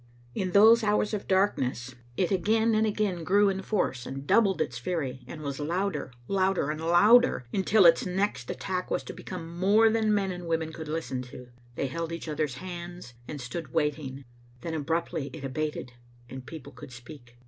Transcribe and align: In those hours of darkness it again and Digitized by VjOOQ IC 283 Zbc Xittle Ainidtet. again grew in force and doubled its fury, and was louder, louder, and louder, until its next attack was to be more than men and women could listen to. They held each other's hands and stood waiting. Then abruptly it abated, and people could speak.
In 0.33 0.49
those 0.53 0.83
hours 0.83 1.13
of 1.13 1.27
darkness 1.27 1.93
it 2.17 2.31
again 2.31 2.73
and 2.73 2.73
Digitized 2.73 2.73
by 2.73 2.73
VjOOQ 2.73 2.73
IC 2.73 2.73
283 2.73 2.73
Zbc 2.73 2.73
Xittle 2.73 2.73
Ainidtet. 2.73 2.93
again 2.95 3.23
grew 3.23 3.49
in 3.49 3.61
force 3.61 4.05
and 4.07 4.27
doubled 4.27 4.61
its 4.61 4.77
fury, 4.79 5.25
and 5.27 5.41
was 5.41 5.59
louder, 5.59 6.11
louder, 6.27 6.71
and 6.71 6.81
louder, 6.81 7.45
until 7.53 7.85
its 7.85 8.05
next 8.07 8.49
attack 8.49 8.89
was 8.89 9.03
to 9.03 9.13
be 9.13 9.23
more 9.37 9.91
than 9.91 10.11
men 10.11 10.31
and 10.31 10.47
women 10.47 10.73
could 10.73 10.87
listen 10.87 11.21
to. 11.21 11.49
They 11.75 11.85
held 11.85 12.11
each 12.11 12.27
other's 12.27 12.55
hands 12.55 13.13
and 13.27 13.39
stood 13.39 13.73
waiting. 13.73 14.23
Then 14.61 14.73
abruptly 14.73 15.29
it 15.33 15.43
abated, 15.45 15.91
and 16.27 16.47
people 16.47 16.71
could 16.71 16.91
speak. 16.91 17.37